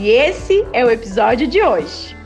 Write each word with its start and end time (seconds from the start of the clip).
E 0.00 0.10
esse 0.10 0.64
é 0.72 0.84
o 0.84 0.90
episódio 0.92 1.48
de 1.48 1.60
hoje. 1.60 2.16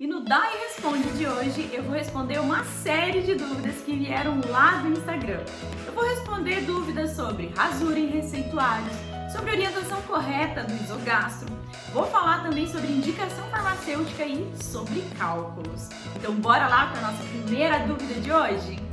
E 0.00 0.06
no 0.06 0.24
Dai 0.24 0.50
Responde 0.60 1.06
de 1.18 1.26
hoje 1.26 1.68
eu 1.70 1.82
vou 1.82 1.92
responder 1.92 2.38
uma 2.38 2.64
série 2.64 3.20
de 3.20 3.34
dúvidas 3.34 3.76
que 3.82 3.94
vieram 3.94 4.40
lá 4.48 4.76
do 4.76 4.88
Instagram. 4.88 5.44
Eu 5.86 5.92
vou 5.92 6.08
responder 6.08 6.62
dúvidas 6.62 7.10
sobre 7.10 7.52
rasura 7.54 7.98
em 7.98 8.06
receituários, 8.06 8.96
sobre 9.30 9.50
orientação 9.50 10.00
correta 10.04 10.64
do 10.64 10.72
isogastro, 10.82 11.54
vou 11.92 12.06
falar 12.06 12.42
também 12.42 12.66
sobre 12.66 12.86
indicação 12.86 13.46
farmacêutica 13.50 14.24
e 14.24 14.50
sobre 14.62 15.02
cálculos. 15.18 15.90
Então 16.16 16.34
bora 16.36 16.66
lá 16.68 16.86
para 16.86 17.02
nossa 17.02 17.22
primeira 17.24 17.80
dúvida 17.80 18.18
de 18.18 18.32
hoje? 18.32 18.87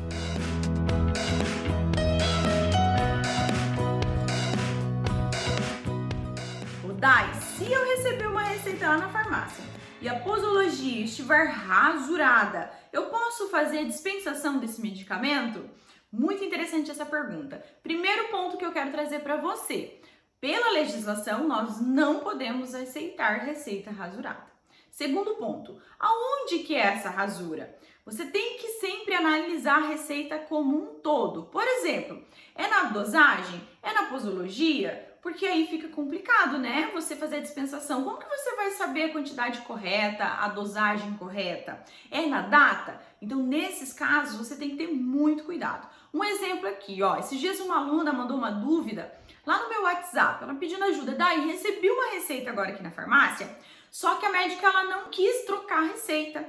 Dai, 7.06 7.32
se 7.36 7.72
eu 7.72 7.86
receber 7.86 8.26
uma 8.26 8.42
receita 8.42 8.88
lá 8.88 8.98
na 8.98 9.10
farmácia 9.10 9.64
e 10.02 10.10
a 10.10 10.22
posologia 10.22 11.06
estiver 11.06 11.46
rasurada, 11.46 12.72
eu 12.92 13.12
posso 13.12 13.48
fazer 13.50 13.86
dispensação 13.86 14.58
desse 14.58 14.82
medicamento? 14.82 15.70
Muito 16.12 16.44
interessante 16.44 16.90
essa 16.90 17.06
pergunta. 17.06 17.64
Primeiro 17.84 18.30
ponto 18.30 18.58
que 18.58 18.66
eu 18.66 18.72
quero 18.72 18.92
trazer 18.92 19.20
para 19.20 19.36
você. 19.36 20.02
Pela 20.42 20.72
legislação, 20.72 21.48
nós 21.48 21.80
não 21.80 22.22
podemos 22.22 22.74
aceitar 22.74 23.42
receita 23.42 23.92
rasurada. 23.92 24.48
Segundo 24.90 25.36
ponto, 25.36 25.80
aonde 26.00 26.64
que 26.64 26.74
é 26.74 26.88
essa 26.88 27.12
rasura? 27.12 27.78
Você 28.04 28.26
tem 28.26 28.58
que 28.58 28.68
sempre 28.80 29.14
analisar 29.14 29.78
a 29.78 29.88
receita 29.90 30.40
como 30.40 30.76
um 30.76 31.00
todo. 31.02 31.44
Por 31.44 31.68
exemplo, 31.68 32.26
é 32.56 32.66
na 32.66 32.86
dosagem? 32.86 33.62
É 33.84 33.94
na 33.94 34.08
posologia? 34.08 35.15
Porque 35.26 35.44
aí 35.48 35.66
fica 35.66 35.88
complicado, 35.88 36.60
né? 36.60 36.92
Você 36.94 37.16
fazer 37.16 37.38
a 37.38 37.42
dispensação. 37.42 38.04
Como 38.04 38.20
que 38.20 38.30
você 38.30 38.56
vai 38.56 38.70
saber 38.70 39.06
a 39.06 39.12
quantidade 39.12 39.60
correta, 39.62 40.24
a 40.24 40.50
dosagem 40.50 41.16
correta? 41.16 41.84
É 42.12 42.28
na 42.28 42.44
data? 42.44 43.02
Então, 43.20 43.42
nesses 43.42 43.92
casos, 43.92 44.38
você 44.38 44.56
tem 44.56 44.70
que 44.70 44.76
ter 44.76 44.94
muito 44.94 45.44
cuidado. 45.44 45.90
Um 46.14 46.24
exemplo 46.24 46.70
aqui, 46.70 47.02
ó. 47.02 47.18
Esses 47.18 47.40
dias 47.40 47.60
uma 47.60 47.80
aluna 47.80 48.14
mandou 48.14 48.38
uma 48.38 48.52
dúvida 48.52 49.12
lá 49.44 49.64
no 49.64 49.70
meu 49.70 49.82
WhatsApp, 49.82 50.44
ela 50.44 50.54
pedindo 50.54 50.84
ajuda. 50.84 51.14
Daí, 51.14 51.48
recebi 51.48 51.90
uma 51.90 52.12
receita 52.12 52.52
agora 52.52 52.70
aqui 52.70 52.84
na 52.84 52.92
farmácia, 52.92 53.50
só 53.90 54.18
que 54.18 54.28
a 54.28 54.32
médica 54.32 54.68
ela 54.68 54.84
não 54.84 55.10
quis 55.10 55.44
trocar 55.44 55.80
a 55.80 55.88
receita 55.88 56.48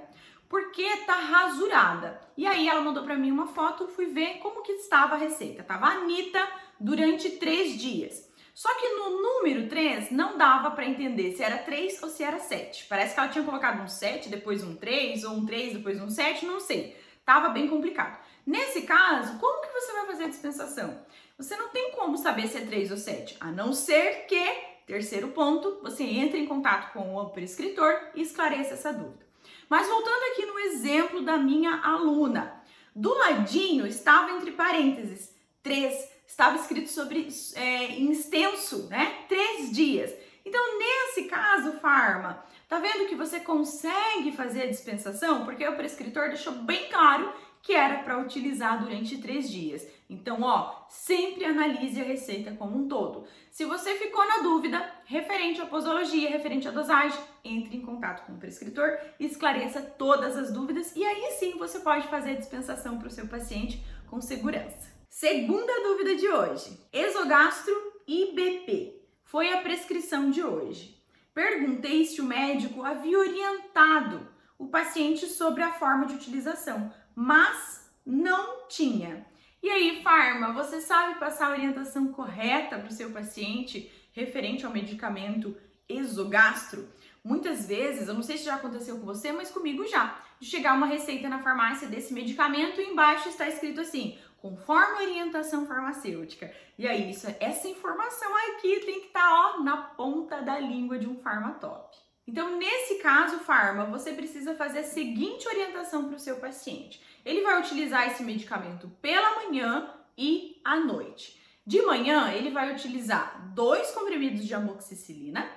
porque 0.50 0.86
tá 1.06 1.14
rasurada. 1.14 2.20
E 2.36 2.46
aí 2.46 2.68
ela 2.68 2.82
mandou 2.82 3.04
para 3.04 3.16
mim 3.16 3.30
uma 3.30 3.46
foto, 3.46 3.88
fui 3.88 4.04
ver 4.04 4.34
como 4.40 4.62
que 4.62 4.72
estava 4.72 5.14
a 5.14 5.18
receita. 5.18 5.64
Tava 5.64 5.86
Anitta 5.86 6.46
durante 6.78 7.30
três 7.38 7.80
dias. 7.80 8.26
Só 8.56 8.72
que 8.76 8.88
no 8.88 9.20
número 9.20 9.68
3 9.68 10.10
não 10.12 10.38
dava 10.38 10.70
para 10.70 10.86
entender 10.86 11.36
se 11.36 11.42
era 11.42 11.58
3 11.58 12.02
ou 12.02 12.08
se 12.08 12.22
era 12.22 12.38
7. 12.38 12.86
Parece 12.88 13.12
que 13.12 13.20
ela 13.20 13.28
tinha 13.28 13.44
colocado 13.44 13.82
um 13.82 13.86
7, 13.86 14.30
depois 14.30 14.64
um 14.64 14.74
3, 14.74 15.24
ou 15.24 15.32
um 15.34 15.44
3, 15.44 15.74
depois 15.74 16.00
um 16.00 16.08
7, 16.08 16.46
não 16.46 16.58
sei. 16.58 16.96
Tava 17.22 17.50
bem 17.50 17.68
complicado. 17.68 18.18
Nesse 18.46 18.80
caso, 18.82 19.38
como 19.38 19.60
que 19.60 19.68
você 19.74 19.92
vai 19.92 20.06
fazer 20.06 20.24
a 20.24 20.28
dispensação? 20.28 20.98
Você 21.36 21.54
não 21.54 21.68
tem 21.68 21.92
como 21.92 22.16
saber 22.16 22.48
se 22.48 22.56
é 22.56 22.62
3 22.62 22.92
ou 22.92 22.96
7, 22.96 23.36
a 23.40 23.52
não 23.52 23.74
ser 23.74 24.24
que, 24.26 24.42
terceiro 24.86 25.28
ponto, 25.28 25.80
você 25.82 26.04
entre 26.04 26.38
em 26.40 26.46
contato 26.46 26.94
com 26.94 27.14
o 27.14 27.28
prescritor 27.28 27.94
e 28.14 28.22
esclareça 28.22 28.72
essa 28.72 28.90
dúvida. 28.90 29.26
Mas 29.68 29.86
voltando 29.86 30.32
aqui 30.32 30.46
no 30.46 30.58
exemplo 30.60 31.20
da 31.20 31.36
minha 31.36 31.82
aluna, 31.82 32.58
do 32.94 33.12
ladinho 33.12 33.86
estava 33.86 34.30
entre 34.30 34.52
parênteses 34.52 35.36
3 35.62 36.15
estava 36.26 36.56
escrito 36.56 36.88
sobre 36.88 37.28
é, 37.54 37.86
em 37.92 38.10
extenso, 38.10 38.88
né? 38.88 39.24
Três 39.28 39.70
dias. 39.70 40.12
Então, 40.44 40.78
nesse 40.78 41.24
caso, 41.24 41.72
Farma, 41.80 42.44
tá 42.68 42.78
vendo 42.78 43.08
que 43.08 43.16
você 43.16 43.40
consegue 43.40 44.30
fazer 44.32 44.62
a 44.62 44.70
dispensação? 44.70 45.44
Porque 45.44 45.66
o 45.66 45.76
prescritor 45.76 46.28
deixou 46.28 46.52
bem 46.52 46.88
claro 46.88 47.32
que 47.66 47.72
era 47.72 47.98
para 48.04 48.18
utilizar 48.18 48.80
durante 48.80 49.18
três 49.18 49.50
dias. 49.50 49.84
Então, 50.08 50.42
ó, 50.42 50.86
sempre 50.88 51.44
analise 51.44 52.00
a 52.00 52.04
receita 52.04 52.52
como 52.52 52.78
um 52.78 52.86
todo. 52.86 53.26
Se 53.50 53.64
você 53.64 53.96
ficou 53.96 54.24
na 54.24 54.38
dúvida 54.38 54.88
referente 55.04 55.60
à 55.60 55.66
posologia, 55.66 56.30
referente 56.30 56.68
à 56.68 56.70
dosagem, 56.70 57.18
entre 57.44 57.76
em 57.76 57.82
contato 57.82 58.24
com 58.24 58.34
o 58.34 58.38
prescritor, 58.38 58.96
esclareça 59.18 59.82
todas 59.82 60.36
as 60.36 60.52
dúvidas 60.52 60.94
e 60.94 61.04
aí 61.04 61.32
sim 61.40 61.58
você 61.58 61.80
pode 61.80 62.06
fazer 62.06 62.30
a 62.30 62.36
dispensação 62.36 62.98
para 62.98 63.08
o 63.08 63.10
seu 63.10 63.26
paciente 63.26 63.84
com 64.08 64.20
segurança. 64.20 64.95
Segunda 65.18 65.82
dúvida 65.82 66.14
de 66.14 66.28
hoje: 66.28 66.78
esogastro 66.92 67.74
IBP 68.06 69.00
foi 69.24 69.50
a 69.50 69.62
prescrição 69.62 70.30
de 70.30 70.42
hoje. 70.42 71.02
Perguntei 71.32 72.04
se 72.04 72.20
o 72.20 72.24
médico 72.24 72.84
havia 72.84 73.18
orientado 73.18 74.28
o 74.58 74.66
paciente 74.66 75.24
sobre 75.24 75.62
a 75.62 75.72
forma 75.72 76.04
de 76.04 76.16
utilização, 76.16 76.92
mas 77.14 77.90
não 78.04 78.68
tinha. 78.68 79.26
E 79.62 79.70
aí, 79.70 80.02
Farma, 80.02 80.52
você 80.52 80.82
sabe 80.82 81.18
passar 81.18 81.46
a 81.46 81.52
orientação 81.52 82.12
correta 82.12 82.78
para 82.78 82.90
o 82.90 82.92
seu 82.92 83.10
paciente 83.10 83.90
referente 84.12 84.66
ao 84.66 84.72
medicamento 84.72 85.56
esogastro? 85.88 86.86
Muitas 87.24 87.66
vezes, 87.66 88.06
eu 88.06 88.14
não 88.14 88.22
sei 88.22 88.36
se 88.36 88.44
já 88.44 88.56
aconteceu 88.56 88.98
com 88.98 89.06
você, 89.06 89.32
mas 89.32 89.50
comigo 89.50 89.86
já, 89.86 90.22
de 90.38 90.46
chegar 90.46 90.76
uma 90.76 90.86
receita 90.86 91.26
na 91.26 91.38
farmácia 91.38 91.88
desse 91.88 92.12
medicamento 92.12 92.82
e 92.82 92.84
embaixo 92.84 93.30
está 93.30 93.48
escrito 93.48 93.80
assim: 93.80 94.18
conforme 94.50 95.06
orientação 95.06 95.66
farmacêutica. 95.66 96.52
E 96.78 96.86
aí, 96.86 97.10
isso, 97.10 97.26
essa 97.40 97.66
informação 97.66 98.30
aqui 98.48 98.80
tem 98.80 99.00
que 99.00 99.06
estar 99.08 99.52
tá, 99.52 99.58
na 99.60 99.76
ponta 99.76 100.40
da 100.42 100.58
língua 100.58 100.98
de 100.98 101.08
um 101.08 101.16
farmatop. 101.16 101.96
Então, 102.26 102.56
nesse 102.56 102.96
caso, 102.96 103.38
farma, 103.40 103.86
você 103.86 104.12
precisa 104.12 104.54
fazer 104.54 104.80
a 104.80 104.84
seguinte 104.84 105.48
orientação 105.48 106.06
para 106.06 106.16
o 106.16 106.20
seu 106.20 106.36
paciente. 106.36 107.00
Ele 107.24 107.42
vai 107.42 107.60
utilizar 107.60 108.06
esse 108.06 108.22
medicamento 108.22 108.88
pela 109.00 109.36
manhã 109.36 109.90
e 110.16 110.60
à 110.64 110.76
noite. 110.76 111.40
De 111.66 111.82
manhã, 111.82 112.32
ele 112.32 112.50
vai 112.50 112.72
utilizar 112.72 113.52
dois 113.52 113.90
comprimidos 113.90 114.44
de 114.44 114.54
amoxicilina, 114.54 115.48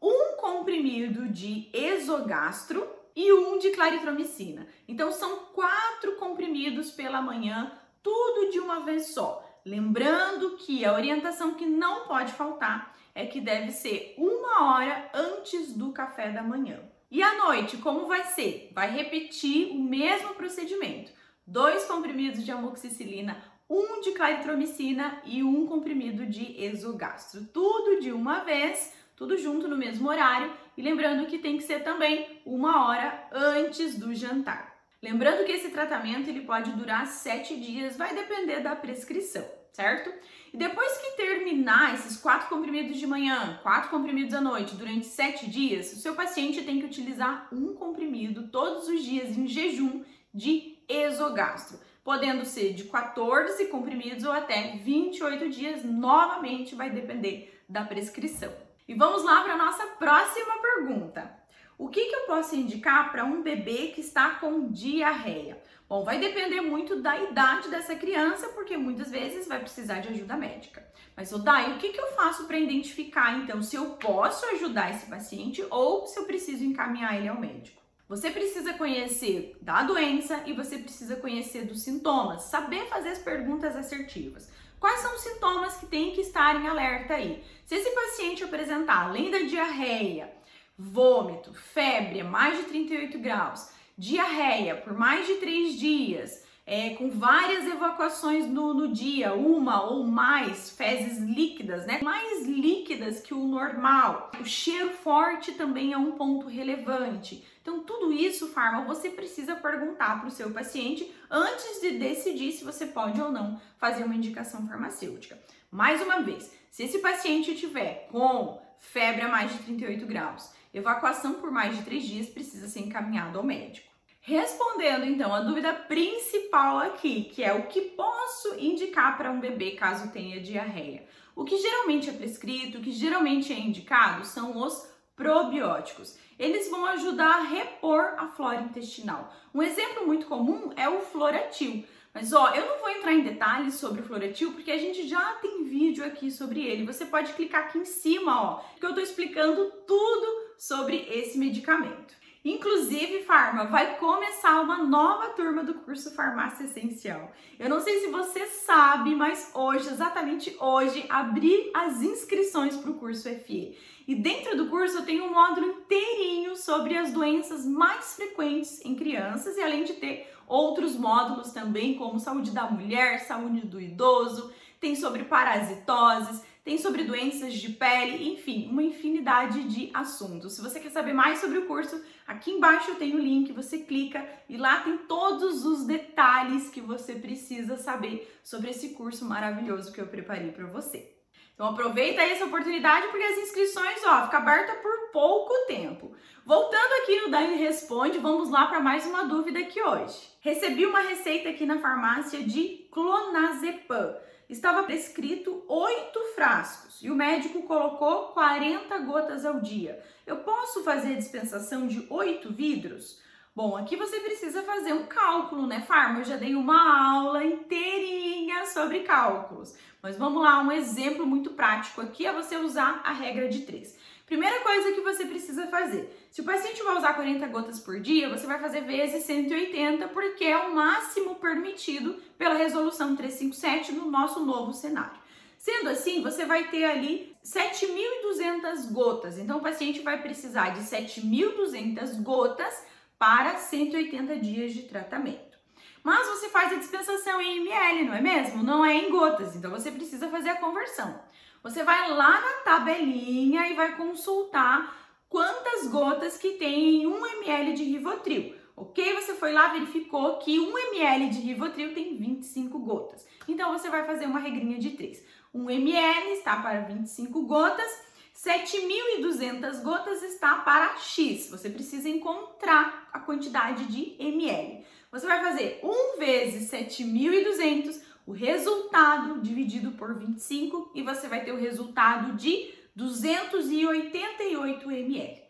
um 0.00 0.36
comprimido 0.36 1.28
de 1.28 1.68
esogastro 1.74 2.86
e 3.14 3.32
um 3.32 3.58
de 3.58 3.70
claritromicina. 3.70 4.66
Então, 4.88 5.12
são 5.12 5.36
quatro 5.54 6.16
comprimidos 6.16 6.90
pela 6.90 7.20
manhã 7.20 7.72
tudo 8.02 8.50
de 8.50 8.58
uma 8.58 8.80
vez 8.80 9.08
só. 9.08 9.46
Lembrando 9.64 10.56
que 10.56 10.84
a 10.84 10.92
orientação 10.92 11.54
que 11.54 11.66
não 11.66 12.06
pode 12.06 12.32
faltar 12.32 12.96
é 13.14 13.26
que 13.26 13.40
deve 13.40 13.70
ser 13.70 14.14
uma 14.16 14.74
hora 14.74 15.10
antes 15.12 15.74
do 15.74 15.92
café 15.92 16.30
da 16.30 16.42
manhã. 16.42 16.80
E 17.10 17.22
à 17.22 17.36
noite, 17.36 17.76
como 17.78 18.06
vai 18.06 18.24
ser? 18.24 18.70
Vai 18.72 18.90
repetir 18.90 19.72
o 19.72 19.82
mesmo 19.82 20.34
procedimento: 20.34 21.12
dois 21.46 21.84
comprimidos 21.84 22.44
de 22.44 22.52
amoxicilina, 22.52 23.42
um 23.68 24.00
de 24.00 24.12
claritromicina 24.12 25.20
e 25.24 25.42
um 25.42 25.66
comprimido 25.66 26.24
de 26.24 26.64
esogastro. 26.64 27.44
Tudo 27.52 28.00
de 28.00 28.12
uma 28.12 28.40
vez, 28.40 28.94
tudo 29.16 29.36
junto 29.36 29.68
no 29.68 29.76
mesmo 29.76 30.08
horário. 30.08 30.52
E 30.76 30.82
lembrando 30.82 31.26
que 31.26 31.38
tem 31.38 31.56
que 31.56 31.64
ser 31.64 31.82
também 31.82 32.40
uma 32.46 32.86
hora 32.86 33.28
antes 33.32 33.98
do 33.98 34.14
jantar. 34.14 34.69
Lembrando 35.02 35.44
que 35.44 35.52
esse 35.52 35.70
tratamento 35.70 36.28
ele 36.28 36.42
pode 36.42 36.72
durar 36.72 37.06
sete 37.06 37.58
dias, 37.58 37.96
vai 37.96 38.14
depender 38.14 38.60
da 38.60 38.76
prescrição. 38.76 39.44
certo? 39.72 40.12
E 40.52 40.56
depois 40.56 40.98
que 40.98 41.16
terminar 41.16 41.94
esses 41.94 42.16
quatro 42.16 42.48
comprimidos 42.48 42.98
de 42.98 43.06
manhã, 43.06 43.58
quatro 43.62 43.88
comprimidos 43.88 44.34
à 44.34 44.40
noite, 44.40 44.74
durante 44.74 45.06
sete 45.06 45.48
dias, 45.48 45.92
o 45.92 45.96
seu 45.96 46.14
paciente 46.14 46.62
tem 46.62 46.80
que 46.80 46.86
utilizar 46.86 47.48
um 47.52 47.74
comprimido 47.74 48.48
todos 48.48 48.88
os 48.88 49.02
dias 49.02 49.38
em 49.38 49.46
jejum 49.46 50.04
de 50.34 50.78
esogastro, 50.88 51.78
podendo 52.02 52.44
ser 52.44 52.74
de 52.74 52.84
14 52.84 53.66
comprimidos 53.68 54.24
ou 54.24 54.32
até 54.32 54.76
28 54.76 55.48
dias, 55.48 55.84
novamente 55.84 56.74
vai 56.74 56.90
depender 56.90 57.62
da 57.68 57.84
prescrição. 57.84 58.52
E 58.88 58.94
vamos 58.94 59.22
lá 59.22 59.42
para 59.42 59.54
a 59.54 59.58
nossa 59.58 59.86
próxima 59.86 60.58
pergunta. 60.60 61.39
O 61.80 61.88
que, 61.88 62.10
que 62.10 62.14
eu 62.14 62.26
posso 62.26 62.54
indicar 62.54 63.10
para 63.10 63.24
um 63.24 63.42
bebê 63.42 63.86
que 63.94 64.02
está 64.02 64.34
com 64.34 64.70
diarreia? 64.70 65.58
Bom, 65.88 66.04
vai 66.04 66.18
depender 66.18 66.60
muito 66.60 67.00
da 67.00 67.18
idade 67.18 67.70
dessa 67.70 67.96
criança, 67.96 68.48
porque 68.48 68.76
muitas 68.76 69.10
vezes 69.10 69.48
vai 69.48 69.58
precisar 69.60 70.00
de 70.00 70.08
ajuda 70.08 70.36
médica. 70.36 70.86
Mas, 71.16 71.32
Odai, 71.32 71.72
o 71.72 71.78
que, 71.78 71.88
que 71.88 71.98
eu 71.98 72.08
faço 72.08 72.44
para 72.44 72.58
identificar, 72.58 73.38
então, 73.38 73.62
se 73.62 73.76
eu 73.76 73.92
posso 73.92 74.44
ajudar 74.56 74.90
esse 74.90 75.06
paciente 75.06 75.64
ou 75.70 76.06
se 76.06 76.20
eu 76.20 76.26
preciso 76.26 76.62
encaminhar 76.62 77.16
ele 77.16 77.28
ao 77.28 77.40
médico? 77.40 77.80
Você 78.10 78.30
precisa 78.30 78.74
conhecer 78.74 79.56
da 79.62 79.82
doença 79.82 80.42
e 80.44 80.52
você 80.52 80.76
precisa 80.76 81.16
conhecer 81.16 81.64
dos 81.64 81.80
sintomas, 81.80 82.42
saber 82.42 82.90
fazer 82.90 83.08
as 83.08 83.20
perguntas 83.20 83.74
assertivas. 83.74 84.50
Quais 84.78 85.00
são 85.00 85.14
os 85.14 85.22
sintomas 85.22 85.78
que 85.78 85.86
tem 85.86 86.12
que 86.12 86.20
estar 86.20 86.60
em 86.60 86.68
alerta 86.68 87.14
aí? 87.14 87.42
Se 87.64 87.74
esse 87.74 87.90
paciente 87.90 88.44
apresentar, 88.44 89.06
além 89.06 89.30
da 89.30 89.38
diarreia, 89.38 90.39
vômito, 90.80 91.52
febre, 91.52 92.22
mais 92.22 92.56
de 92.56 92.64
38 92.64 93.18
graus, 93.18 93.70
diarreia 93.98 94.76
por 94.76 94.94
mais 94.94 95.26
de 95.26 95.34
três 95.34 95.78
dias, 95.78 96.42
é, 96.66 96.90
com 96.90 97.10
várias 97.10 97.66
evacuações 97.66 98.46
no, 98.46 98.72
no, 98.72 98.92
dia, 98.92 99.34
uma 99.34 99.82
ou 99.82 100.04
mais 100.04 100.70
fezes 100.70 101.18
líquidas, 101.18 101.84
né? 101.84 102.00
Mais 102.02 102.46
líquidas 102.46 103.20
que 103.20 103.34
o 103.34 103.44
normal. 103.44 104.30
O 104.40 104.44
cheiro 104.44 104.90
forte 104.90 105.52
também 105.52 105.92
é 105.92 105.98
um 105.98 106.12
ponto 106.12 106.46
relevante. 106.46 107.44
Então, 107.60 107.82
tudo 107.82 108.12
isso, 108.12 108.48
Farma, 108.48 108.84
você 108.84 109.10
precisa 109.10 109.56
perguntar 109.56 110.20
para 110.20 110.28
o 110.28 110.32
seu 110.32 110.50
paciente 110.50 111.12
antes 111.28 111.80
de 111.80 111.98
decidir 111.98 112.52
se 112.52 112.64
você 112.64 112.86
pode 112.86 113.20
ou 113.20 113.32
não 113.32 113.60
fazer 113.78 114.04
uma 114.04 114.14
indicação 114.14 114.66
farmacêutica. 114.66 115.38
Mais 115.70 116.00
uma 116.00 116.20
vez, 116.20 116.54
se 116.70 116.84
esse 116.84 117.00
paciente 117.00 117.56
tiver 117.56 118.08
com 118.10 118.62
febre 118.78 119.22
a 119.22 119.28
mais 119.28 119.52
de 119.52 119.58
38 119.58 120.06
graus, 120.06 120.50
evacuação 120.72 121.34
por 121.34 121.50
mais 121.50 121.76
de 121.76 121.82
três 121.82 122.04
dias, 122.04 122.28
precisa 122.28 122.68
ser 122.68 122.80
encaminhado 122.80 123.38
ao 123.38 123.44
médico. 123.44 123.90
Respondendo 124.22 125.06
então 125.06 125.34
a 125.34 125.40
dúvida 125.40 125.72
principal 125.72 126.78
aqui, 126.78 127.24
que 127.24 127.42
é 127.42 127.54
o 127.54 127.66
que 127.66 127.80
posso 127.80 128.54
indicar 128.58 129.16
para 129.16 129.30
um 129.30 129.40
bebê 129.40 129.72
caso 129.72 130.12
tenha 130.12 130.40
diarreia. 130.40 131.06
O 131.34 131.44
que 131.44 131.56
geralmente 131.56 132.10
é 132.10 132.12
prescrito, 132.12 132.78
o 132.78 132.80
que 132.82 132.92
geralmente 132.92 133.52
é 133.52 133.58
indicado 133.58 134.26
são 134.26 134.58
os 134.58 134.86
probióticos. 135.16 136.18
Eles 136.38 136.70
vão 136.70 136.84
ajudar 136.86 137.38
a 137.38 137.42
repor 137.42 138.14
a 138.18 138.28
flora 138.28 138.60
intestinal. 138.60 139.32
Um 139.54 139.62
exemplo 139.62 140.06
muito 140.06 140.26
comum 140.26 140.70
é 140.76 140.88
o 140.88 141.00
floratil. 141.00 141.84
Mas 142.12 142.32
ó, 142.32 142.50
eu 142.50 142.66
não 142.66 142.78
vou 142.80 142.90
entrar 142.90 143.12
em 143.12 143.22
detalhes 143.22 143.74
sobre 143.74 144.00
o 144.00 144.04
floretil 144.04 144.52
porque 144.52 144.70
a 144.70 144.78
gente 144.78 145.06
já 145.06 145.34
tem 145.34 145.64
vídeo 145.64 146.04
aqui 146.04 146.30
sobre 146.30 146.60
ele. 146.60 146.84
Você 146.84 147.06
pode 147.06 147.32
clicar 147.34 147.64
aqui 147.64 147.78
em 147.78 147.84
cima, 147.84 148.42
ó, 148.42 148.64
que 148.78 148.84
eu 148.84 148.94
tô 148.94 149.00
explicando 149.00 149.70
tudo 149.86 150.49
sobre 150.60 151.06
esse 151.10 151.38
medicamento. 151.38 152.14
Inclusive, 152.44 153.22
Farma, 153.24 153.64
vai 153.64 153.96
começar 153.96 154.60
uma 154.60 154.84
nova 154.84 155.30
turma 155.30 155.64
do 155.64 155.72
curso 155.72 156.14
Farmácia 156.14 156.64
Essencial. 156.64 157.32
Eu 157.58 157.70
não 157.70 157.80
sei 157.80 158.00
se 158.00 158.08
você 158.08 158.46
sabe, 158.46 159.14
mas 159.14 159.52
hoje, 159.54 159.88
exatamente 159.88 160.54
hoje, 160.60 161.06
abri 161.08 161.70
as 161.72 162.02
inscrições 162.02 162.76
para 162.76 162.90
o 162.90 162.98
curso 162.98 163.28
FE. 163.28 163.74
E 164.06 164.14
dentro 164.14 164.54
do 164.54 164.68
curso 164.68 164.98
eu 164.98 165.06
tenho 165.06 165.24
um 165.24 165.32
módulo 165.32 165.66
inteirinho 165.66 166.54
sobre 166.56 166.94
as 166.94 167.10
doenças 167.10 167.64
mais 167.64 168.16
frequentes 168.16 168.84
em 168.84 168.94
crianças 168.94 169.56
e 169.56 169.62
além 169.62 169.84
de 169.84 169.94
ter 169.94 170.30
outros 170.46 170.94
módulos 170.94 171.52
também, 171.52 171.94
como 171.94 172.20
saúde 172.20 172.50
da 172.50 172.70
mulher, 172.70 173.20
saúde 173.20 173.66
do 173.66 173.80
idoso, 173.80 174.52
tem 174.78 174.94
sobre 174.94 175.24
parasitoses, 175.24 176.42
tem 176.70 176.78
sobre 176.78 177.02
doenças 177.02 177.54
de 177.54 177.70
pele, 177.70 178.30
enfim, 178.30 178.68
uma 178.70 178.84
infinidade 178.84 179.64
de 179.64 179.90
assuntos. 179.92 180.52
Se 180.52 180.62
você 180.62 180.78
quer 180.78 180.90
saber 180.90 181.12
mais 181.12 181.40
sobre 181.40 181.58
o 181.58 181.66
curso, 181.66 182.00
aqui 182.24 182.52
embaixo 182.52 182.94
tenho 182.94 183.16
o 183.16 183.20
link, 183.20 183.50
você 183.50 183.78
clica 183.78 184.24
e 184.48 184.56
lá 184.56 184.78
tem 184.78 184.96
todos 184.98 185.66
os 185.66 185.84
detalhes 185.84 186.70
que 186.70 186.80
você 186.80 187.16
precisa 187.16 187.76
saber 187.76 188.38
sobre 188.44 188.70
esse 188.70 188.90
curso 188.90 189.24
maravilhoso 189.24 189.92
que 189.92 190.00
eu 190.00 190.06
preparei 190.06 190.52
para 190.52 190.68
você. 190.68 191.12
Então 191.52 191.66
aproveita 191.66 192.22
essa 192.22 192.44
oportunidade 192.44 193.08
porque 193.08 193.24
as 193.24 193.38
inscrições, 193.38 194.00
ó, 194.06 194.26
fica 194.26 194.38
aberta 194.38 194.74
por 194.74 195.10
pouco 195.12 195.52
tempo. 195.66 196.14
Voltando 196.46 197.02
aqui 197.02 197.20
no 197.22 197.32
Dani 197.32 197.56
Responde, 197.56 198.18
vamos 198.18 198.48
lá 198.48 198.68
para 198.68 198.78
mais 198.78 199.04
uma 199.06 199.24
dúvida 199.24 199.58
aqui 199.58 199.82
hoje. 199.82 200.16
Recebi 200.40 200.86
uma 200.86 201.00
receita 201.00 201.48
aqui 201.48 201.66
na 201.66 201.80
farmácia 201.80 202.44
de 202.44 202.86
clonazepam 202.92 204.14
estava 204.50 204.82
prescrito 204.82 205.62
oito 205.68 206.20
frascos 206.34 207.00
e 207.00 207.10
o 207.10 207.14
médico 207.14 207.62
colocou 207.62 208.28
40 208.32 208.98
gotas 208.98 209.46
ao 209.46 209.60
dia. 209.60 210.02
Eu 210.26 210.38
posso 210.38 210.82
fazer 210.82 211.14
dispensação 211.14 211.86
de 211.86 212.04
oito 212.10 212.52
vidros? 212.52 213.20
Bom, 213.54 213.76
aqui 213.76 213.96
você 213.96 214.20
precisa 214.20 214.62
fazer 214.62 214.92
um 214.92 215.06
cálculo, 215.06 215.66
né, 215.66 215.80
Farma? 215.80 216.20
Eu 216.20 216.24
já 216.24 216.36
dei 216.36 216.54
uma 216.54 217.18
aula 217.18 217.44
inteirinha 217.44 218.66
sobre 218.66 219.00
cálculos. 219.00 219.76
Mas 220.02 220.16
vamos 220.16 220.42
lá, 220.42 220.60
um 220.60 220.72
exemplo 220.72 221.26
muito 221.26 221.50
prático 221.50 222.00
aqui 222.00 222.26
é 222.26 222.32
você 222.32 222.56
usar 222.56 223.02
a 223.04 223.12
regra 223.12 223.48
de 223.48 223.62
três. 223.62 223.98
Primeira 224.30 224.60
coisa 224.60 224.92
que 224.92 225.00
você 225.00 225.26
precisa 225.26 225.66
fazer: 225.66 226.28
se 226.30 226.40
o 226.40 226.44
paciente 226.44 226.80
vai 226.84 226.96
usar 226.96 227.14
40 227.14 227.48
gotas 227.48 227.80
por 227.80 227.98
dia, 227.98 228.28
você 228.28 228.46
vai 228.46 228.60
fazer 228.60 228.82
vezes 228.82 229.24
180, 229.24 230.06
porque 230.06 230.44
é 230.44 230.56
o 230.56 230.72
máximo 230.72 231.34
permitido 231.34 232.14
pela 232.38 232.54
resolução 232.54 233.16
357 233.16 233.90
no 233.90 234.08
nosso 234.08 234.38
novo 234.46 234.72
cenário. 234.72 235.18
Sendo 235.58 235.88
assim, 235.88 236.22
você 236.22 236.46
vai 236.46 236.68
ter 236.68 236.84
ali 236.84 237.36
7.200 237.44 238.92
gotas. 238.92 239.36
Então, 239.36 239.58
o 239.58 239.62
paciente 239.62 239.98
vai 239.98 240.22
precisar 240.22 240.70
de 240.74 240.82
7.200 240.82 242.22
gotas 242.22 242.72
para 243.18 243.56
180 243.56 244.36
dias 244.36 244.72
de 244.72 244.82
tratamento. 244.82 245.58
Mas 246.04 246.28
você 246.28 246.48
faz 246.50 246.72
a 246.72 246.76
dispensação 246.76 247.40
em 247.42 247.66
ml, 247.66 248.04
não 248.04 248.14
é 248.14 248.20
mesmo? 248.20 248.62
Não 248.62 248.86
é 248.86 248.94
em 248.94 249.10
gotas, 249.10 249.56
então 249.56 249.72
você 249.72 249.90
precisa 249.90 250.28
fazer 250.28 250.50
a 250.50 250.56
conversão. 250.56 251.20
Você 251.62 251.84
vai 251.84 252.10
lá 252.10 252.40
na 252.40 252.52
tabelinha 252.64 253.68
e 253.68 253.74
vai 253.74 253.94
consultar 253.96 254.96
quantas 255.28 255.88
gotas 255.88 256.38
que 256.38 256.52
tem 256.52 257.02
em 257.02 257.06
1 257.06 257.26
ml 257.26 257.74
de 257.74 257.84
Rivotril. 257.84 258.54
Ok? 258.74 259.14
Você 259.14 259.34
foi 259.34 259.52
lá, 259.52 259.68
verificou 259.68 260.38
que 260.38 260.58
1 260.58 260.78
ml 260.78 261.28
de 261.28 261.40
Rivotril 261.40 261.92
tem 261.92 262.16
25 262.16 262.78
gotas. 262.78 263.26
Então 263.46 263.72
você 263.72 263.90
vai 263.90 264.06
fazer 264.06 264.24
uma 264.24 264.40
regrinha 264.40 264.78
de 264.78 264.90
3. 264.90 265.22
1 265.52 265.70
ml 265.70 266.32
está 266.32 266.56
para 266.56 266.80
25 266.80 267.42
gotas, 267.42 267.90
7.200 268.34 269.82
gotas 269.82 270.22
está 270.22 270.54
para 270.56 270.96
X. 270.96 271.50
Você 271.50 271.68
precisa 271.68 272.08
encontrar 272.08 273.10
a 273.12 273.18
quantidade 273.18 273.84
de 273.84 274.16
ml. 274.18 274.82
Você 275.12 275.26
vai 275.26 275.42
fazer 275.42 275.78
1 275.82 276.18
vezes 276.18 276.70
7.200 276.70 278.00
o 278.30 278.32
resultado 278.32 279.40
dividido 279.40 279.90
por 279.92 280.16
25 280.16 280.92
e 280.94 281.02
você 281.02 281.26
vai 281.26 281.44
ter 281.44 281.50
o 281.50 281.58
resultado 281.58 282.36
de 282.36 282.72
288 282.94 284.88
ml. 284.88 285.42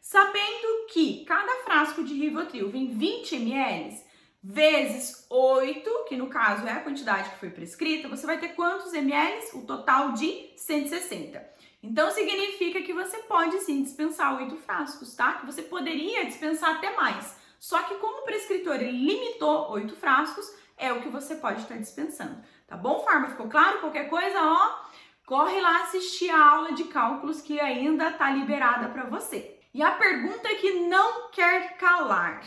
Sabendo 0.00 0.86
que 0.92 1.24
cada 1.24 1.64
frasco 1.64 2.04
de 2.04 2.14
Rivotril 2.14 2.70
vem 2.70 2.96
20 2.96 3.34
ml, 3.34 3.98
vezes 4.40 5.26
8, 5.28 6.04
que 6.08 6.16
no 6.16 6.28
caso 6.28 6.68
é 6.68 6.70
a 6.70 6.80
quantidade 6.80 7.30
que 7.30 7.40
foi 7.40 7.50
prescrita, 7.50 8.08
você 8.08 8.24
vai 8.24 8.38
ter 8.38 8.50
quantos 8.50 8.94
ml? 8.94 9.48
O 9.54 9.62
total 9.62 10.12
de 10.12 10.52
160. 10.56 11.44
Então 11.82 12.12
significa 12.12 12.80
que 12.82 12.92
você 12.92 13.18
pode 13.24 13.58
sim 13.62 13.82
dispensar 13.82 14.40
8 14.40 14.56
frascos, 14.58 15.16
tá? 15.16 15.32
Que 15.32 15.46
você 15.46 15.62
poderia 15.62 16.26
dispensar 16.26 16.76
até 16.76 16.94
mais. 16.94 17.34
Só 17.58 17.82
que 17.82 17.96
como 17.96 18.20
o 18.20 18.24
prescritor 18.24 18.76
limitou 18.76 19.68
8 19.72 19.96
frascos, 19.96 20.59
é 20.80 20.92
o 20.92 21.02
que 21.02 21.08
você 21.08 21.36
pode 21.36 21.60
estar 21.60 21.76
dispensando. 21.76 22.42
Tá 22.66 22.76
bom, 22.76 23.04
Farma? 23.04 23.28
Ficou 23.28 23.48
claro? 23.48 23.80
Qualquer 23.80 24.08
coisa, 24.08 24.38
ó, 24.40 24.84
corre 25.26 25.60
lá 25.60 25.82
assistir 25.82 26.30
a 26.30 26.50
aula 26.50 26.72
de 26.72 26.84
cálculos 26.84 27.42
que 27.42 27.60
ainda 27.60 28.10
tá 28.12 28.30
liberada 28.30 28.88
para 28.88 29.04
você. 29.04 29.60
E 29.72 29.82
a 29.82 29.92
pergunta 29.92 30.48
que 30.56 30.80
não 30.80 31.30
quer 31.30 31.76
calar. 31.76 32.42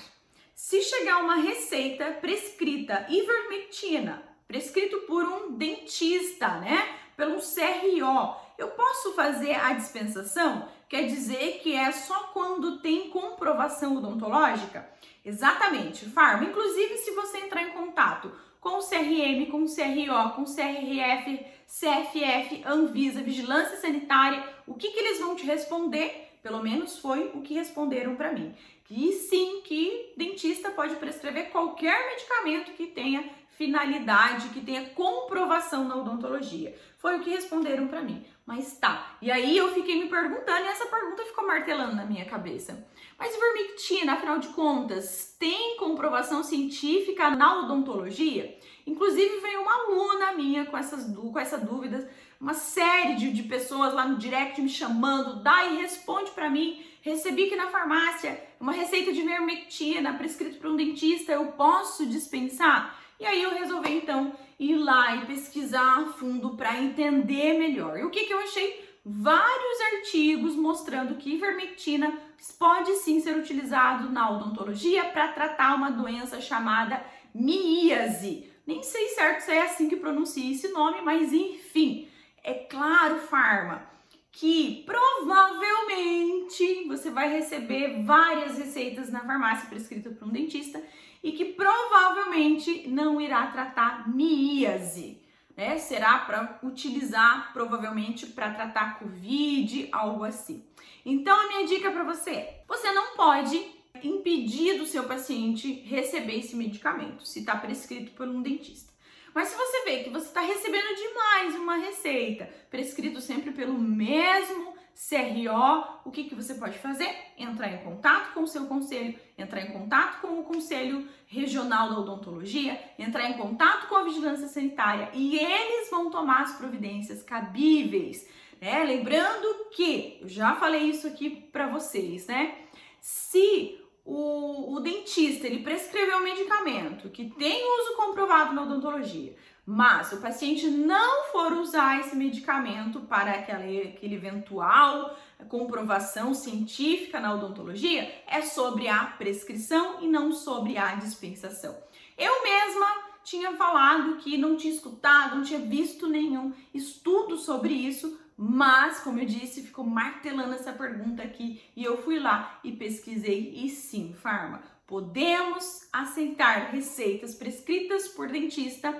Se 0.56 0.82
chegar 0.82 1.18
uma 1.24 1.36
receita 1.36 2.06
prescrita 2.20 3.06
ivermectina, 3.08 4.24
prescrito 4.48 4.98
por 5.02 5.24
um 5.24 5.54
dentista, 5.56 6.48
né? 6.60 6.98
Pelo 7.16 7.40
CRO, 7.40 8.36
eu 8.58 8.70
posso 8.70 9.14
fazer 9.14 9.54
a 9.54 9.74
dispensação? 9.74 10.68
Quer 10.94 11.08
dizer 11.08 11.60
que 11.64 11.74
é 11.74 11.92
só 11.92 12.30
quando 12.34 12.78
tem 12.78 13.10
comprovação 13.10 13.98
odontológica? 13.98 14.88
Exatamente, 15.26 16.06
Farma. 16.06 16.46
Inclusive, 16.46 17.00
se 17.00 17.10
você 17.16 17.40
entrar 17.40 17.64
em 17.64 17.72
contato 17.72 18.32
com 18.62 18.78
o 18.78 18.88
CRM, 18.88 19.50
com 19.50 19.64
o 19.64 19.66
CRO, 19.66 20.36
com 20.36 20.44
o 20.44 20.56
CRF, 20.56 21.44
CFF, 21.66 22.62
Anvisa, 22.64 23.24
Vigilância 23.24 23.78
Sanitária, 23.78 24.48
o 24.68 24.76
que, 24.76 24.92
que 24.92 25.00
eles 25.00 25.20
vão 25.20 25.36
te 25.36 25.48
responder? 25.48 26.30
Pelo 26.44 26.62
menos 26.62 27.00
foi 27.00 27.32
o 27.34 27.42
que 27.42 27.56
responderam 27.56 28.16
para 28.16 28.32
mim. 28.32 28.54
Que 28.86 29.14
sim, 29.14 29.64
que 29.66 30.14
dentista 30.16 30.70
pode 30.70 30.96
prescrever 30.98 31.50
qualquer 31.50 32.06
medicamento 32.06 32.72
que 32.74 32.86
tenha 32.86 33.28
finalidade, 33.50 34.50
que 34.50 34.62
tenha 34.62 34.90
comprovação 34.90 35.86
na 35.86 35.96
odontologia. 35.96 36.76
Foi 37.00 37.18
o 37.18 37.22
que 37.22 37.32
responderam 37.32 37.88
para 37.88 38.04
mim. 38.04 38.24
Mas 38.46 38.78
tá. 38.78 39.18
E 39.22 39.32
aí 39.32 39.58
eu 39.58 39.74
fiquei 39.74 40.04
me 40.04 40.10
perguntando 40.10 40.66
e 40.66 40.68
essa 40.68 40.86
pergunta 40.86 41.24
ficou 41.24 41.48
martelando 41.48 41.96
na 41.96 42.06
minha 42.06 42.26
cabeça. 42.26 42.86
Mas 43.18 43.36
ivermectina, 43.36 44.14
afinal 44.14 44.38
de 44.40 44.50
contas, 44.50 45.36
tem 45.40 45.78
comprovação 45.78 46.44
científica 46.44 47.30
na 47.30 47.62
odontologia? 47.62 48.58
Inclusive 48.86 49.40
veio 49.40 49.62
uma 49.62 49.74
aluna 49.74 50.34
minha 50.34 50.66
com 50.66 50.78
essas 50.78 51.16
com 51.16 51.40
essa 51.40 51.58
dúvida, 51.58 52.10
uma 52.40 52.54
série 52.54 53.16
de, 53.16 53.32
de 53.32 53.44
pessoas 53.44 53.94
lá 53.94 54.06
no 54.06 54.18
direct 54.18 54.62
me 54.62 54.68
chamando, 54.68 55.42
dá 55.42 55.66
e 55.66 55.78
responde 55.78 56.32
para 56.32 56.50
mim. 56.50 56.86
Recebi 57.02 57.46
aqui 57.46 57.56
na 57.56 57.68
farmácia 57.68 58.44
uma 58.60 58.74
receita 58.74 59.14
de 59.14 59.22
ivermectina 59.22 60.14
prescrita 60.14 60.58
por 60.58 60.72
um 60.72 60.76
dentista, 60.76 61.32
eu 61.32 61.48
posso 61.54 62.06
dispensar? 62.06 63.00
E 63.20 63.26
aí 63.26 63.42
eu 63.42 63.54
resolvi 63.54 63.94
então 63.94 64.34
ir 64.72 64.78
lá 64.78 65.16
e 65.16 65.26
pesquisar 65.26 66.00
a 66.00 66.06
fundo 66.14 66.56
para 66.56 66.80
entender 66.80 67.58
melhor. 67.58 67.98
E 67.98 68.04
o 68.04 68.10
que, 68.10 68.26
que 68.26 68.34
eu 68.34 68.40
achei? 68.40 68.84
Vários 69.06 69.82
artigos 69.94 70.56
mostrando 70.56 71.16
que 71.16 71.34
ivermectina 71.34 72.18
pode 72.58 72.94
sim 72.96 73.20
ser 73.20 73.38
utilizado 73.38 74.10
na 74.10 74.30
odontologia 74.30 75.06
para 75.06 75.28
tratar 75.30 75.76
uma 75.76 75.92
doença 75.92 76.40
chamada 76.40 77.04
miíase. 77.34 78.52
Nem 78.66 78.82
sei 78.82 79.10
certo 79.10 79.42
se 79.42 79.52
é 79.52 79.64
assim 79.64 79.90
que 79.90 79.98
pronuncia 79.98 80.52
esse 80.52 80.70
nome, 80.70 81.02
mas 81.02 81.34
enfim, 81.34 82.08
é 82.42 82.54
claro, 82.54 83.20
Farma, 83.20 83.93
que 84.34 84.84
provavelmente 84.84 86.84
você 86.88 87.10
vai 87.12 87.32
receber 87.32 88.04
várias 88.04 88.58
receitas 88.58 89.12
na 89.12 89.20
farmácia 89.20 89.70
prescritas 89.70 90.18
por 90.18 90.28
um 90.28 90.32
dentista 90.32 90.84
e 91.22 91.34
que 91.34 91.46
provavelmente 91.46 92.88
não 92.88 93.22
irá 93.22 93.46
tratar 93.48 94.10
miíase. 94.10 95.22
Né? 95.56 95.78
Será 95.78 96.18
para 96.18 96.60
utilizar 96.64 97.54
provavelmente 97.54 98.26
para 98.26 98.52
tratar 98.52 98.98
Covid, 98.98 99.88
algo 99.92 100.24
assim. 100.24 100.66
Então 101.06 101.40
a 101.40 101.48
minha 101.48 101.68
dica 101.68 101.92
para 101.92 102.04
você 102.04 102.32
é: 102.32 102.64
você 102.68 102.92
não 102.92 103.16
pode 103.16 103.64
impedir 104.04 104.80
do 104.80 104.88
seu 104.88 105.04
paciente 105.04 105.72
receber 105.86 106.40
esse 106.40 106.56
medicamento, 106.56 107.28
se 107.28 107.42
está 107.42 107.56
prescrito 107.56 108.14
por 108.14 108.28
um 108.28 108.42
dentista. 108.42 108.92
Mas 109.34 109.50
se 109.50 109.58
você 109.58 109.84
vê 109.86 110.04
que 110.04 110.10
você 110.10 110.28
está 110.28 110.42
recebendo 110.42 110.96
demais 110.96 111.56
uma 111.56 111.78
receita, 111.78 112.50
prescrito 112.70 113.20
sempre 113.20 113.52
pelo 113.52 113.74
mesmo 113.74 114.74
CRO, 114.94 116.02
o 116.06 116.12
que, 116.12 116.26
que 116.26 116.36
você 116.36 116.54
pode 116.54 116.78
fazer? 116.78 117.10
Entrar 117.38 117.68
em 117.74 117.84
contato 117.84 118.34
com 118.34 118.44
o 118.44 118.48
seu 118.48 118.68
conselho, 118.68 119.20
entrar 119.38 119.62
em 119.62 119.72
contato 119.72 120.22
com 120.22 120.40
o 120.40 120.44
Conselho 120.44 121.08
Regional 121.26 121.90
da 121.90 122.00
Odontologia, 122.00 122.80
entrar 122.98 123.28
em 123.30 123.34
contato 123.34 123.88
com 123.88 123.96
a 123.96 124.04
Vigilância 124.04 124.48
Sanitária 124.48 125.10
e 125.14 125.38
eles 125.40 125.90
vão 125.90 126.12
tomar 126.12 126.44
as 126.44 126.56
providências 126.56 127.24
cabíveis. 127.24 128.28
Né? 128.62 128.84
Lembrando 128.84 129.70
que, 129.72 130.20
eu 130.22 130.30
já 130.30 130.56
falei 130.56 130.84
isso 130.84 131.08
aqui 131.08 131.30
para 131.30 131.68
vocês, 131.68 132.28
né? 132.28 132.56
Se 133.02 133.83
o, 134.06 134.76
o 134.76 134.80
dentista 134.80 135.48
ele 135.48 135.64
prescreveu 135.64 136.18
um 136.18 136.24
medicamento 136.24 137.10
que 137.10 137.30
tem 137.32 137.64
uso 137.82 137.96
comprovado 137.96 138.54
na 138.54 138.64
odontologia, 138.64 139.36
mas 139.66 140.12
o 140.12 140.22
paciente 140.22 140.68
não 140.68 141.32
for 141.32 141.54
usar 141.54 142.02
esse 142.02 142.16
medicamento 142.16 143.00
para 143.02 143.32
aquele, 143.32 143.90
aquele 143.90 144.16
eventual 144.16 145.16
comprovação 145.48 146.34
científica 146.34 147.20
na 147.20 147.34
odontologia, 147.34 148.24
é 148.28 148.42
sobre 148.42 148.88
a 148.88 149.06
prescrição 149.06 150.02
e 150.02 150.08
não 150.08 150.32
sobre 150.32 150.78
a 150.78 150.96
dispensação. 150.96 151.78
Eu 152.18 152.44
mesma 152.44 153.14
tinha 153.24 153.56
falado 153.56 154.18
que 154.18 154.38
não 154.38 154.58
tinha 154.58 154.74
escutado, 154.74 155.36
não 155.36 155.44
tinha 155.44 155.60
visto 155.60 156.08
nenhum 156.08 156.54
estudo 156.74 157.38
sobre 157.38 157.74
isso, 157.74 158.20
mas, 158.38 159.00
como 159.00 159.20
eu 159.20 159.26
disse, 159.26 159.62
ficou 159.62 159.86
martelando 159.86 160.54
essa 160.54 160.74
pergunta 160.74 161.22
aqui 161.22 161.62
e 161.76 161.84
eu 161.84 162.02
fui 162.02 162.20
lá 162.20 162.60
e 162.64 162.72
pesquisei. 162.72 163.54
E 163.56 163.70
sim, 163.70 164.14
Farma, 164.14 164.62
podemos 164.88 165.88
aceitar 165.92 166.72
receitas 166.72 167.36
prescritas 167.36 168.08
por 168.08 168.28
dentista, 168.28 168.96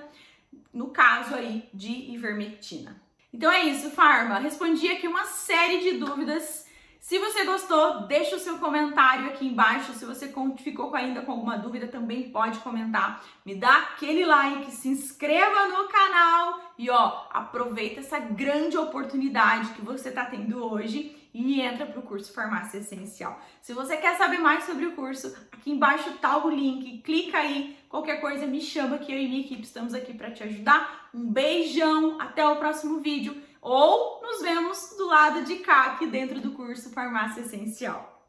no 0.72 0.88
caso 0.88 1.34
aí 1.34 1.68
de 1.72 2.12
ivermectina. 2.12 3.00
Então 3.32 3.50
é 3.50 3.64
isso, 3.64 3.90
Farma. 3.90 4.38
Respondi 4.38 4.88
aqui 4.88 5.08
uma 5.08 5.24
série 5.24 5.80
de 5.80 5.98
dúvidas 5.98 6.63
se 7.04 7.18
você 7.18 7.44
gostou, 7.44 8.06
deixa 8.06 8.36
o 8.36 8.38
seu 8.38 8.58
comentário 8.58 9.26
aqui 9.26 9.46
embaixo. 9.46 9.92
Se 9.92 10.06
você 10.06 10.32
ficou 10.56 10.94
ainda 10.94 11.20
com 11.20 11.32
alguma 11.32 11.58
dúvida, 11.58 11.86
também 11.86 12.30
pode 12.30 12.60
comentar. 12.60 13.22
Me 13.44 13.54
dá 13.54 13.76
aquele 13.76 14.24
like, 14.24 14.70
se 14.70 14.88
inscreva 14.88 15.66
no 15.66 15.86
canal 15.86 16.72
e 16.78 16.88
ó, 16.88 17.26
aproveita 17.30 18.00
essa 18.00 18.18
grande 18.18 18.78
oportunidade 18.78 19.74
que 19.74 19.82
você 19.82 20.08
está 20.08 20.24
tendo 20.24 20.64
hoje 20.64 21.14
e 21.34 21.60
entra 21.60 21.84
para 21.84 22.00
o 22.00 22.02
curso 22.02 22.32
Farmácia 22.32 22.78
Essencial. 22.78 23.38
Se 23.60 23.74
você 23.74 23.98
quer 23.98 24.16
saber 24.16 24.38
mais 24.38 24.64
sobre 24.64 24.86
o 24.86 24.92
curso, 24.92 25.36
aqui 25.52 25.72
embaixo 25.72 26.10
tá 26.22 26.42
o 26.42 26.48
link, 26.48 27.02
clica 27.02 27.36
aí. 27.36 27.76
Qualquer 27.86 28.18
coisa 28.18 28.46
me 28.46 28.62
chama 28.62 28.96
que 28.96 29.12
eu 29.12 29.18
e 29.18 29.28
minha 29.28 29.40
equipe 29.42 29.62
estamos 29.62 29.92
aqui 29.92 30.14
para 30.14 30.30
te 30.30 30.42
ajudar. 30.42 31.10
Um 31.12 31.30
beijão, 31.30 32.18
até 32.18 32.48
o 32.48 32.56
próximo 32.56 33.00
vídeo 33.00 33.42
ou 33.64 34.20
nos 34.22 34.42
vemos 34.42 34.94
do 34.98 35.06
lado 35.06 35.42
de 35.44 35.56
cá, 35.56 35.86
aqui 35.86 36.06
dentro 36.06 36.38
do 36.38 36.52
curso 36.52 36.90
Farmácia 36.90 37.40
Essencial. 37.40 38.22